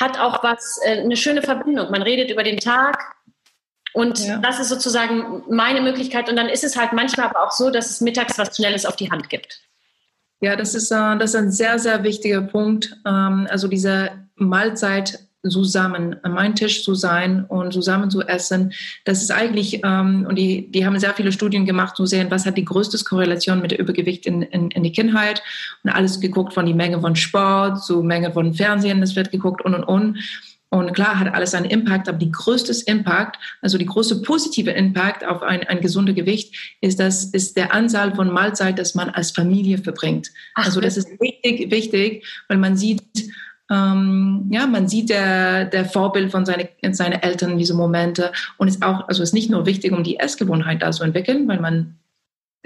[0.00, 1.90] hat auch was äh, eine schöne Verbindung.
[1.90, 3.18] Man redet über den Tag,
[3.92, 4.38] und ja.
[4.38, 6.28] das ist sozusagen meine Möglichkeit.
[6.28, 8.96] Und dann ist es halt manchmal aber auch so, dass es mittags was Schnelles auf
[8.96, 9.60] die Hand gibt.
[10.40, 12.96] Ja, das ist, äh, das ist ein sehr, sehr wichtiger Punkt.
[13.06, 18.72] Ähm, also diese Mahlzeit zusammen an meinem Tisch zu sein und zusammen zu essen.
[19.04, 22.44] Das ist eigentlich, ähm, und die, die haben sehr viele Studien gemacht, zu sehen, was
[22.44, 25.42] hat die größte Korrelation mit der Übergewicht in, in, in die Kindheit.
[25.84, 29.64] Und alles geguckt von die Menge von Sport zu Menge von Fernsehen, das wird geguckt
[29.64, 30.18] und und und.
[30.70, 35.24] Und klar hat alles einen Impact, aber die größte Impact, also die große positive Impact
[35.24, 39.30] auf ein, ein gesundes Gewicht, ist das, ist der Anzahl von Mahlzeit, das man als
[39.30, 40.30] Familie verbringt.
[40.54, 43.02] Ach, also das ist wichtig, wichtig, weil man sieht,
[43.70, 48.68] ähm, ja, man sieht der, der Vorbild von seinen seine Eltern in diese Momente und
[48.68, 51.97] ist auch, also ist nicht nur wichtig, um die Essgewohnheit da zu entwickeln, weil man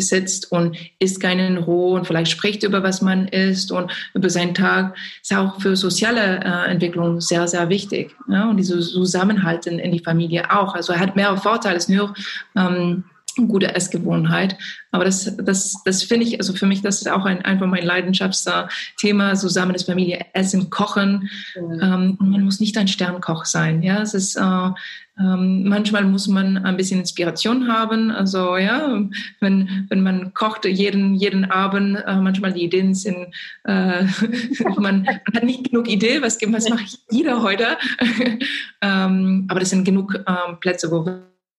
[0.03, 4.55] sitzt und isst keinen roh und vielleicht spricht über was man isst und über seinen
[4.55, 8.15] Tag, ist auch für soziale äh, Entwicklung sehr, sehr wichtig.
[8.29, 8.51] Ja?
[8.51, 10.75] Und diese Zusammenhalt in, die Familie auch.
[10.75, 12.15] Also er hat mehrere Vorteile als nur
[12.57, 13.05] ähm,
[13.37, 14.57] gute Essgewohnheit.
[14.91, 17.85] Aber das, das, das finde ich, also für mich, das ist auch ein, einfach mein
[17.85, 21.31] Leidenschaftsthema, zusammen das Familie essen, kochen.
[21.57, 21.81] Mhm.
[21.83, 23.83] Ähm, man muss nicht ein Sternkoch sein.
[23.83, 24.71] Ja, es ist, äh,
[25.19, 28.11] ähm, manchmal muss man ein bisschen Inspiration haben.
[28.11, 29.03] Also ja,
[29.41, 33.29] wenn, wenn man kocht jeden, jeden Abend, äh, manchmal die Ideen sind,
[33.65, 34.05] äh,
[34.79, 37.77] man, hat nicht genug Idee, was, was mache ich wieder heute.
[38.81, 41.07] ähm, aber das sind genug ähm, Plätze, wo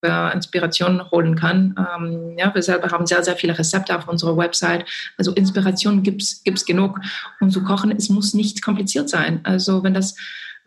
[0.03, 1.75] wir Inspiration holen kann.
[1.77, 4.85] Ähm, ja, wir selber haben sehr, sehr viele Rezepte auf unserer Website.
[5.17, 6.99] Also Inspiration gibt's gibt's genug.
[7.39, 9.39] Und zu kochen, es muss nicht kompliziert sein.
[9.43, 10.15] Also wenn das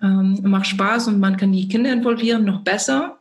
[0.02, 3.18] ähm, macht Spaß und man kann die Kinder involvieren, noch besser.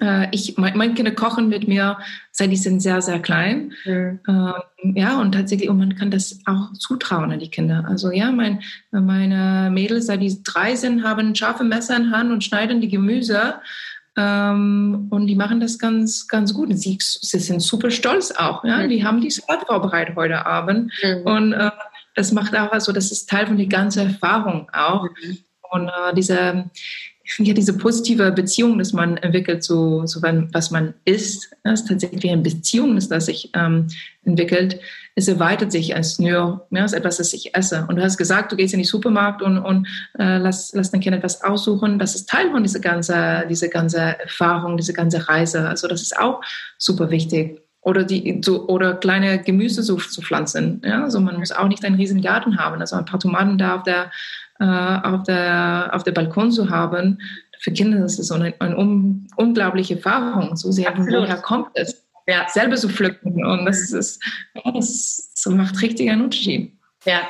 [0.00, 1.98] Äh, ich, mein, meine Kinder kochen mit mir,
[2.32, 3.72] seit die sind sehr, sehr klein.
[3.84, 4.20] Mhm.
[4.28, 7.84] Ähm, ja, und tatsächlich, und man kann das auch zutrauen an die Kinder.
[7.88, 12.44] Also ja, mein, meine Mädels, seit die drei sind, haben scharfe Messer in Hand und
[12.44, 13.54] schneiden die Gemüse.
[14.16, 16.68] Ähm, und die machen das ganz, ganz gut.
[16.72, 18.64] Sie, sie sind super stolz auch.
[18.64, 18.78] Ja?
[18.78, 18.88] Mhm.
[18.88, 20.90] Die haben die Salat vorbereitet heute Abend.
[21.02, 21.22] Mhm.
[21.22, 21.70] Und äh,
[22.14, 25.04] das macht auch, also das ist Teil von der ganzen Erfahrung auch.
[25.04, 25.38] Mhm.
[25.70, 26.70] Und äh, diese,
[27.38, 32.30] ja, diese positive Beziehung, dass man entwickelt, so, so was man isst, das ist tatsächlich
[32.30, 33.88] eine Beziehung, das, sich ähm,
[34.24, 34.80] entwickelt,
[35.18, 37.86] es erweitert sich als nur ja, als etwas, das ich esse.
[37.88, 41.00] Und du hast gesagt, du gehst in den Supermarkt und, und äh, lass, lass dein
[41.00, 41.98] Kind etwas aussuchen.
[41.98, 45.66] Das ist Teil von dieser ganzen diese ganze Erfahrung, diese ganze Reise.
[45.66, 46.42] Also das ist auch
[46.76, 50.82] super wichtig oder die so, oder kleine Gemüse so zu pflanzen.
[50.84, 52.80] Ja, also man muss auch nicht einen riesen Garten haben.
[52.80, 54.10] Also ein paar Tomaten da auf der
[54.60, 57.20] äh, auf der auf der Balkon zu haben.
[57.58, 60.56] Für Kinder ist es so eine, eine un, unglaubliche Erfahrung.
[60.56, 62.06] So sehr, woher kommt es?
[62.26, 62.46] ja.
[62.48, 63.44] selber zu pflücken.
[63.44, 64.22] Und das ist,
[64.54, 66.72] das, das macht richtig einen Unterschied.
[67.04, 67.28] Ja,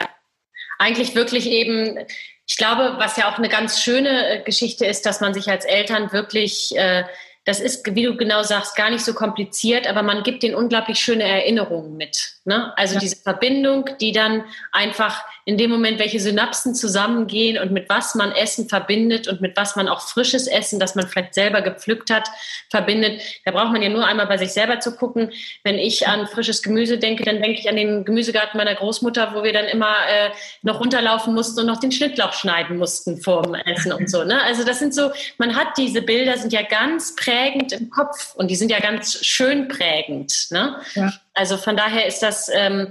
[0.78, 1.98] eigentlich wirklich eben,
[2.46, 5.64] ich glaube, was ja auch eine ganz schöne äh, Geschichte ist, dass man sich als
[5.64, 7.04] Eltern wirklich äh,
[7.44, 10.98] das ist, wie du genau sagst, gar nicht so kompliziert, aber man gibt den unglaublich
[10.98, 12.34] schöne Erinnerungen mit.
[12.44, 12.76] Ne?
[12.76, 13.00] Also ja.
[13.00, 18.32] diese Verbindung, die dann einfach in dem Moment, welche Synapsen zusammengehen und mit was man
[18.32, 22.28] Essen verbindet und mit was man auch frisches Essen, das man vielleicht selber gepflückt hat,
[22.68, 23.22] verbindet.
[23.44, 25.32] Da braucht man ja nur einmal bei sich selber zu gucken.
[25.62, 29.44] Wenn ich an frisches Gemüse denke, dann denke ich an den Gemüsegarten meiner Großmutter, wo
[29.44, 30.30] wir dann immer äh,
[30.62, 34.24] noch runterlaufen mussten und noch den Schnittlauch schneiden mussten vorm Essen und so.
[34.24, 34.42] Ne?
[34.42, 38.50] Also das sind so, man hat diese Bilder, sind ja ganz prägend im Kopf und
[38.50, 40.48] die sind ja ganz schön prägend.
[40.50, 40.80] Ne?
[40.96, 41.12] Ja.
[41.34, 42.90] Also von daher ist das, ähm,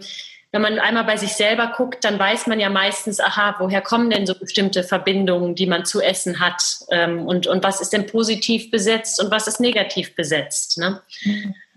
[0.56, 4.10] wenn man einmal bei sich selber guckt, dann weiß man ja meistens, aha, woher kommen
[4.10, 8.06] denn so bestimmte Verbindungen, die man zu essen hat ähm, und, und was ist denn
[8.06, 10.78] positiv besetzt und was ist negativ besetzt.
[10.78, 11.02] Ne?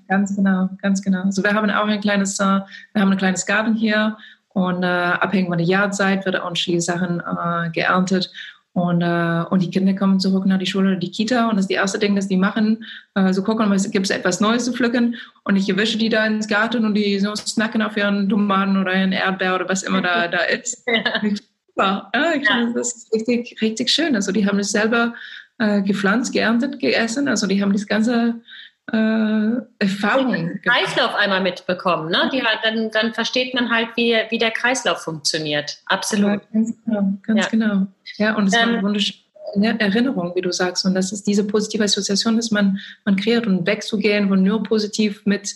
[0.06, 1.22] Ganz genau, ganz genau.
[1.22, 4.16] Also wir haben auch ein kleines, äh, wir haben ein kleines Garten hier
[4.50, 8.30] und äh, abhängig von der Jahrzeit wird auch unterschiedliche Sachen äh, geerntet.
[8.78, 11.64] Und, äh, und die Kinder kommen zurück nach die Schule oder die Kita und das
[11.64, 12.84] ist die erste Ding, das die machen.
[13.16, 16.46] Äh, so gucken, gibt es etwas Neues zu pflücken und ich erwische die da ins
[16.46, 20.28] Garten und die so snacken auf ihren Tomaten oder ihren Erdbeer oder was immer da,
[20.28, 20.86] da ist.
[21.76, 22.08] Ja.
[22.14, 24.14] Ja, ich finde das ist richtig, richtig schön.
[24.14, 25.14] Also die haben es selber
[25.58, 27.26] äh, gepflanzt, geerntet, gegessen.
[27.26, 28.40] Also die haben das ganze
[28.92, 30.60] äh, Erfahrung.
[30.64, 32.10] Kreislauf einmal mitbekommen.
[32.10, 32.30] Ne?
[32.32, 35.78] Die, dann, dann versteht man halt, wie, wie der Kreislauf funktioniert.
[35.86, 36.26] Absolut.
[36.26, 37.12] Ja, ganz genau.
[37.22, 37.48] Ganz ja.
[37.50, 37.86] genau.
[38.16, 40.84] Ja, und es ähm, war eine wunderschöne Erinnerung, wie du sagst.
[40.86, 45.22] Und das ist diese positive Assoziation, dass man, man kreiert und wegzugehen von nur positiv
[45.26, 45.54] mit,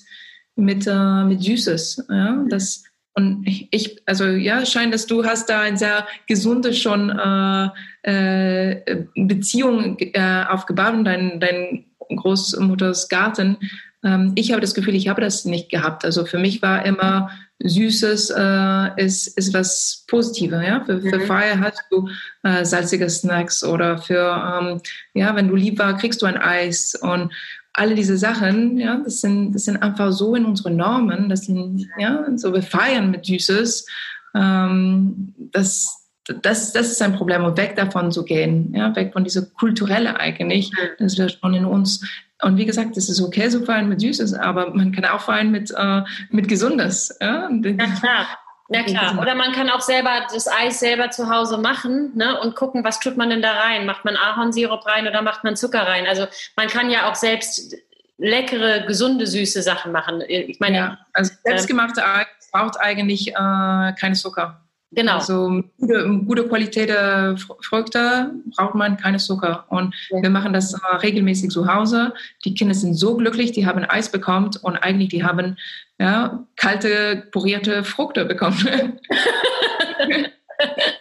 [0.57, 2.05] mit, äh, mit Süßes.
[2.11, 2.45] Ja?
[2.49, 7.11] Das, und ich, also ja, es scheint, dass du hast da eine sehr gesunde schon
[7.11, 7.69] äh,
[8.03, 11.85] äh, Beziehung äh, aufgebaut und dein, dein
[12.17, 13.57] Großmutters Garten.
[14.05, 16.05] Ähm, ich habe das Gefühl, ich habe das nicht gehabt.
[16.05, 17.31] Also für mich war immer
[17.65, 20.63] Süßes äh, ist, ist was Positives.
[20.67, 20.85] Ja?
[20.85, 21.27] Für, für mhm.
[21.27, 22.09] Feier hast du
[22.43, 24.81] äh, salzige Snacks oder für, ähm,
[25.15, 27.33] ja, wenn du lieb war, kriegst du ein Eis und
[27.75, 31.89] alle diese Sachen, ja, das sind, das sind einfach so in unseren Normen, das sind,
[31.99, 33.87] ja, so wir feiern mit Süßes,
[34.35, 39.25] ähm, das, das, das ist ein Problem, um weg davon zu gehen, ja, weg von
[39.25, 42.07] dieser kulturelle eigentlich, das wir schon in uns.
[42.43, 45.51] Und wie gesagt, es ist okay zu feiern mit Süßes, aber man kann auch feiern
[45.51, 47.17] mit, äh, mit Gesundes.
[47.21, 48.27] Ja, ja klar.
[48.69, 49.19] Ja klar.
[49.21, 53.01] Oder man kann auch selber das Eis selber zu Hause machen ne, und gucken, was
[53.01, 53.85] tut man denn da rein?
[53.85, 56.07] Macht man Ahornsirup rein oder macht man Zucker rein?
[56.07, 57.77] Also man kann ja auch selbst
[58.17, 60.23] leckere, gesunde, süße Sachen machen.
[60.27, 64.63] Ich meine, ja, also selbstgemachte Eis braucht eigentlich äh, keinen Zucker.
[64.95, 65.15] Genau.
[65.15, 69.65] Also gute, gute Qualität der Früchte braucht man keine Zucker.
[69.69, 70.23] Und ja.
[70.23, 72.13] wir machen das äh, regelmäßig zu Hause.
[72.45, 75.57] Die Kinder sind so glücklich, die haben Eis bekommen und eigentlich die haben
[75.99, 78.59] ja, kalte, purierte Früchte bekommen.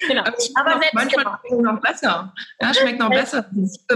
[0.08, 0.24] genau.
[0.56, 2.34] Aber noch, manchmal noch besser.
[2.62, 3.46] Ja, schmeckt noch besser.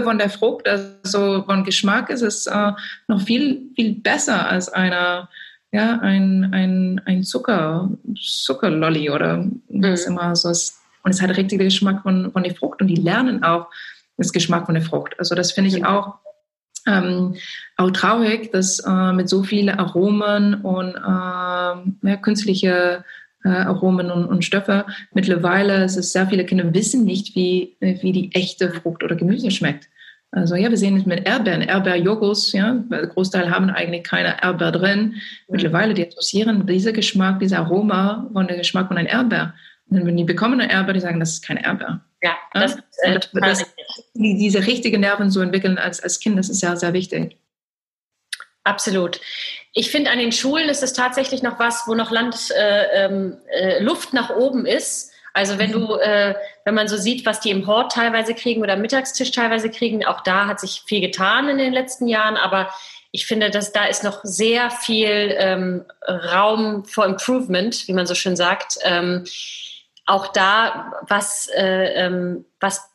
[0.02, 2.72] Von der Frucht, also von Geschmack ist es äh,
[3.08, 5.28] noch viel, viel besser als eine
[5.72, 10.12] ja, ein, ein, ein Zucker, Zuckerlolli oder was mhm.
[10.12, 10.80] immer so ist.
[11.02, 13.68] Und es hat richtig den Geschmack von, von der Frucht und die lernen auch
[14.16, 15.18] das Geschmack von der Frucht.
[15.18, 15.86] Also das finde ich mhm.
[15.86, 16.14] auch,
[16.86, 17.34] ähm,
[17.76, 23.04] auch traurig, dass äh, mit so vielen Aromen und äh, ja, künstliche
[23.44, 28.12] äh, Aromen und, und Stoffe mittlerweile, es ist sehr viele Kinder wissen nicht, wie, wie
[28.12, 29.88] die echte Frucht oder Gemüse schmeckt.
[30.36, 34.36] Also ja, wir sehen es mit Erdbeeren, Erdbeerjoghurt, ja, weil der Großteil haben eigentlich keine
[34.42, 35.14] Erdbeer drin.
[35.48, 39.54] Mittlerweile, die assoziieren dieser Geschmack, dieser Aroma von dem Geschmack von einem Erdbeer.
[39.88, 42.02] Und wenn die bekommen eine Erdbeer, die sagen, das ist keine Erdbeer.
[42.22, 42.78] Ja, das, ja?
[42.78, 43.72] Ist, äh, das, das,
[44.12, 47.38] diese richtigen Nerven zu entwickeln als, als Kind, das ist sehr, sehr wichtig.
[48.62, 49.22] Absolut.
[49.72, 53.38] Ich finde, an den Schulen ist es tatsächlich noch was, wo noch Land, äh, ähm,
[53.48, 56.34] äh, Luft nach oben ist also wenn du, äh,
[56.66, 60.22] wenn man so sieht, was die im Hort teilweise kriegen oder Mittagstisch teilweise kriegen, auch
[60.22, 62.70] da hat sich viel getan in den letzten Jahren, aber
[63.12, 68.16] ich finde, dass da ist noch sehr viel ähm, Raum for Improvement, wie man so
[68.16, 68.78] schön sagt.
[68.82, 69.22] Ähm,
[70.06, 72.90] auch da, was, äh, ähm, was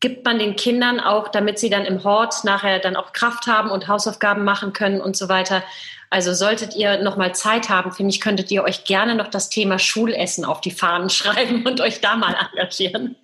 [0.00, 3.70] gibt man den Kindern auch, damit sie dann im Hort nachher dann auch Kraft haben
[3.70, 5.64] und Hausaufgaben machen können und so weiter.
[6.10, 9.50] Also solltet ihr noch mal Zeit haben, finde ich, könntet ihr euch gerne noch das
[9.50, 13.16] Thema Schulessen auf die Fahnen schreiben und euch da mal engagieren.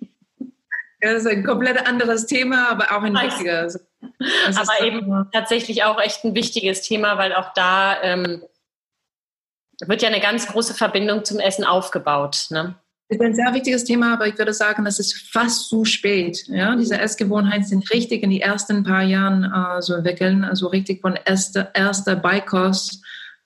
[1.01, 3.79] Ja, das ist ein komplett anderes Thema, aber auch ein wichtiges.
[4.55, 8.43] aber eben tatsächlich auch echt ein wichtiges Thema, weil auch da ähm,
[9.85, 12.47] wird ja eine ganz große Verbindung zum Essen aufgebaut.
[12.49, 12.75] Ne?
[13.07, 16.45] Ist ein sehr wichtiges Thema, aber ich würde sagen, das ist fast zu spät.
[16.47, 16.75] Ja?
[16.75, 21.17] Diese Essgewohnheiten sind richtig in die ersten paar Jahren äh, so entwickeln, also richtig von
[21.25, 23.03] erster, erster Beikost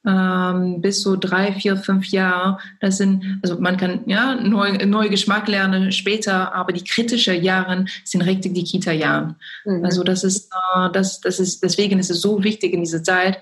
[0.08, 2.58] ähm, bis so drei, vier, fünf Jahre.
[2.80, 7.86] Das sind, also man kann ja neu, neue Geschmack lernen später, aber die kritischen Jahre
[8.06, 9.36] sind richtig die Kita-Jahre.
[9.66, 9.84] Mhm.
[9.84, 13.40] Also das ist, äh, das, das ist, deswegen ist es so wichtig in dieser Zeit,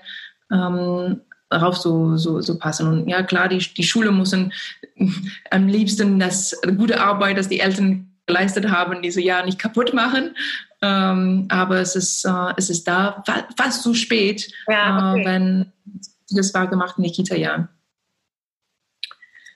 [0.52, 2.86] ähm, darauf so, so, so passen.
[2.88, 4.32] Und ja, klar, die, die Schule muss
[5.50, 10.36] am liebsten das gute Arbeit, das die Eltern geleistet haben, diese Jahre nicht kaputt machen.
[10.80, 13.24] Ähm, aber es ist, äh, es ist da
[13.56, 15.22] fast zu spät, ja, okay.
[15.22, 15.72] äh, wenn
[16.30, 17.68] das war gemacht in den Kita-Jahren.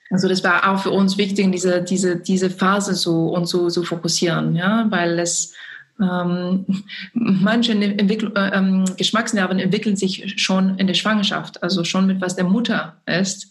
[0.09, 3.83] Also das war auch für uns wichtig, diese, diese, diese Phase so und so, so
[3.83, 5.55] fokussieren, ja, weil es
[6.01, 6.65] ähm,
[7.13, 12.35] manche Entwickl äh, ähm, Geschmacksnerven entwickeln sich schon in der Schwangerschaft, also schon mit was
[12.35, 13.49] der Mutter ist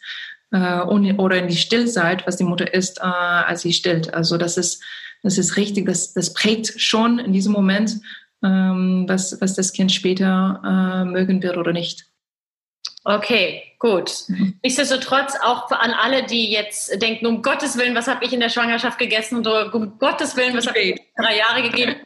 [0.51, 4.13] äh, und, oder in die Stillzeit, was die Mutter isst, äh, als sie stillt.
[4.13, 4.83] Also das ist,
[5.23, 8.01] das ist richtig, das, das prägt schon in diesem Moment,
[8.43, 12.07] ähm, was, was das Kind später äh, mögen wird oder nicht.
[13.05, 14.13] Okay, gut.
[14.29, 14.55] Mhm.
[14.63, 18.49] Nichtsdestotrotz auch an alle, die jetzt denken, um Gottes Willen, was habe ich in der
[18.49, 21.97] Schwangerschaft gegessen und um Gottes Willen, was habe ich drei Jahre gegeben.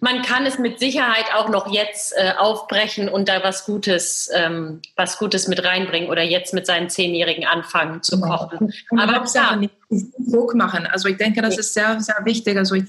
[0.00, 4.80] Man kann es mit Sicherheit auch noch jetzt äh, aufbrechen und da was Gutes, ähm,
[4.96, 8.72] was Gutes mit reinbringen oder jetzt mit seinen Zehnjährigen anfangen zu kochen.
[8.90, 9.74] Und Aber Hauptsache nicht
[10.18, 10.86] Druck machen.
[10.86, 12.56] Also ich denke, das ist sehr, sehr wichtig.
[12.56, 12.84] Also ich,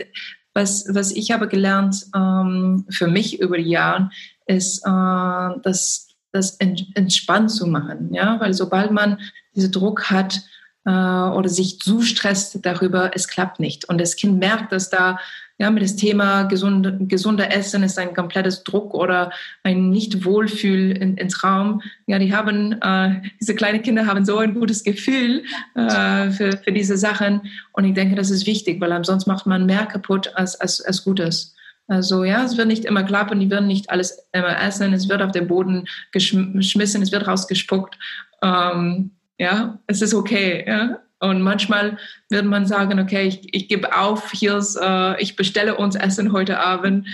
[0.53, 4.09] was, was ich habe gelernt ähm, für mich über die Jahre,
[4.45, 9.19] ist, äh, dass das entspannt zu machen, ja, weil sobald man
[9.53, 10.41] diesen Druck hat
[10.85, 15.19] äh, oder sich zu stresst darüber, es klappt nicht und das Kind merkt, dass da
[15.61, 19.31] ja mit das Thema gesunde, gesunder Essen ist ein komplettes Druck oder
[19.63, 21.81] ein nicht Wohlfühl in, ins Raum.
[22.07, 25.43] Ja, die haben äh, diese kleinen Kinder haben so ein gutes Gefühl
[25.75, 27.41] äh, für, für diese Sachen
[27.73, 31.03] und ich denke, das ist wichtig, weil ansonsten macht man mehr kaputt als als, als
[31.03, 31.55] Gutes.
[31.87, 35.21] Also ja, es wird nicht immer klappen, die werden nicht alles immer essen, es wird
[35.21, 37.99] auf den Boden geschmissen, es wird rausgespuckt.
[38.41, 40.63] Ähm, ja, es ist okay.
[40.67, 40.99] Ja?
[41.21, 41.97] Und manchmal
[42.29, 46.33] wird man sagen, okay, ich, ich gebe auf, hier ist, äh, ich bestelle uns Essen
[46.33, 47.07] heute Abend.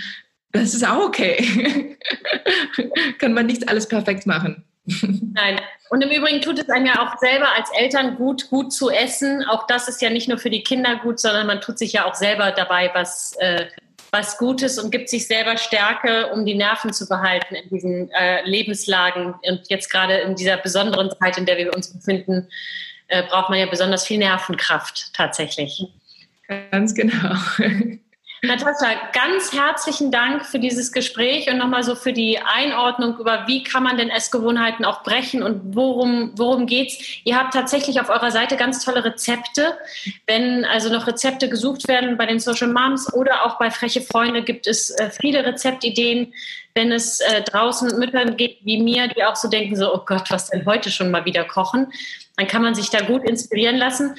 [0.52, 1.98] Das ist auch okay.
[3.18, 4.64] Kann man nicht alles perfekt machen.
[5.34, 5.60] Nein.
[5.90, 9.44] Und im Übrigen tut es einem ja auch selber als Eltern gut, gut zu essen.
[9.44, 12.06] Auch das ist ja nicht nur für die Kinder gut, sondern man tut sich ja
[12.06, 13.66] auch selber dabei was äh,
[14.10, 18.42] was Gutes und gibt sich selber Stärke, um die Nerven zu behalten in diesen äh,
[18.44, 19.34] Lebenslagen.
[19.42, 22.48] Und jetzt gerade in dieser besonderen Zeit, in der wir uns befinden,
[23.08, 25.86] äh, braucht man ja besonders viel Nervenkraft tatsächlich.
[26.70, 27.34] Ganz genau.
[28.42, 33.64] Natascha, ganz herzlichen Dank für dieses Gespräch und nochmal so für die Einordnung über, wie
[33.64, 36.98] kann man denn Essgewohnheiten auch brechen und worum, worum geht's?
[37.24, 39.76] Ihr habt tatsächlich auf eurer Seite ganz tolle Rezepte.
[40.26, 44.42] Wenn also noch Rezepte gesucht werden bei den Social Moms oder auch bei Freche Freunde
[44.42, 46.32] gibt es äh, viele Rezeptideen.
[46.74, 50.30] Wenn es äh, draußen Müttern geht wie mir, die auch so denken, so, oh Gott,
[50.30, 51.92] was denn heute schon mal wieder kochen,
[52.36, 54.14] dann kann man sich da gut inspirieren lassen.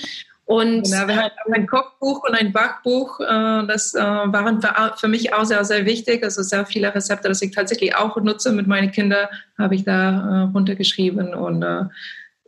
[0.50, 3.20] Und genau, wir haben ein Kochbuch und ein Backbuch.
[3.20, 4.60] Äh, das äh, waren
[4.98, 6.24] für mich auch sehr, sehr wichtig.
[6.24, 9.28] Also sehr viele Rezepte, das ich tatsächlich auch nutze mit meinen Kindern,
[9.60, 11.64] habe ich da äh, runtergeschrieben und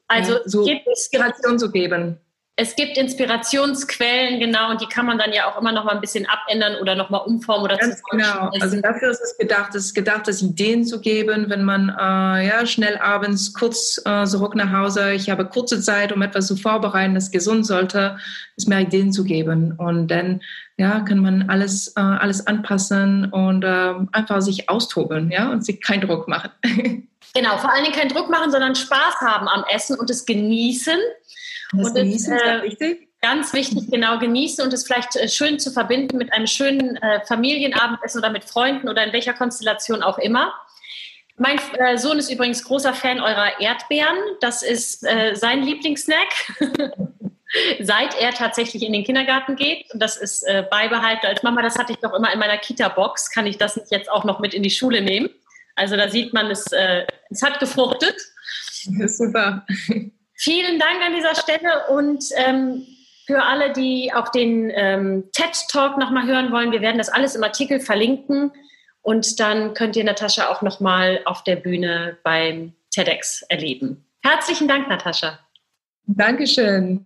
[0.07, 2.17] also so Inspiration zu geben.
[2.57, 6.01] Es gibt Inspirationsquellen, genau, und die kann man dann ja auch immer noch mal ein
[6.01, 8.51] bisschen abändern oder noch mal umformen oder Ganz genau.
[8.59, 12.47] Also dafür ist es gedacht, es ist gedacht, das Ideen zu geben, wenn man äh,
[12.47, 16.57] ja schnell abends kurz äh, zurück nach Hause, ich habe kurze Zeit, um etwas zu
[16.57, 18.17] vorbereiten, das gesund sollte,
[18.57, 20.41] ist mir Ideen zu geben und dann
[20.77, 25.81] ja kann man alles äh, alles anpassen und äh, einfach sich austoben, ja und sich
[25.81, 26.51] keinen Druck machen.
[27.33, 30.97] Genau, vor allen Dingen keinen Druck machen, sondern Spaß haben am Essen und es genießen
[31.73, 33.07] das und genießen ist äh, wichtig.
[33.21, 37.23] Ganz wichtig, genau genießen und es vielleicht äh, schön zu verbinden mit einem schönen äh,
[37.25, 40.53] Familienabendessen oder mit Freunden oder in welcher Konstellation auch immer.
[41.37, 44.17] Mein äh, Sohn ist übrigens großer Fan eurer Erdbeeren.
[44.41, 46.29] Das ist äh, sein Lieblingssnack.
[47.81, 49.85] Seit er tatsächlich in den Kindergarten geht.
[49.93, 51.27] Und das ist äh, beibehalten.
[51.27, 53.29] Als Mama, das hatte ich doch immer in meiner Kita-Box.
[53.29, 55.29] Kann ich das nicht jetzt auch noch mit in die Schule nehmen?
[55.75, 56.65] Also da sieht man, es,
[57.29, 58.15] es hat gefruchtet.
[59.07, 59.65] Super.
[60.43, 62.87] Vielen Dank an dieser Stelle und ähm,
[63.27, 67.35] für alle, die auch den ähm, TED Talk nochmal hören wollen, wir werden das alles
[67.35, 68.51] im Artikel verlinken
[69.03, 74.03] und dann könnt ihr Natascha auch nochmal auf der Bühne beim TEDx erleben.
[74.23, 75.37] Herzlichen Dank, Natascha.
[76.07, 77.05] Dankeschön.